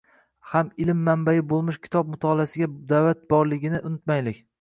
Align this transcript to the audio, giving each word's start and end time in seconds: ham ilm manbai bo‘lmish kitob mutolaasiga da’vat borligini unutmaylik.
ham 0.51 0.69
ilm 0.85 1.03
manbai 1.09 1.35
bo‘lmish 1.51 1.77
kitob 1.83 2.09
mutolaasiga 2.13 2.69
da’vat 2.93 3.21
borligini 3.35 3.83
unutmaylik. 3.91 4.41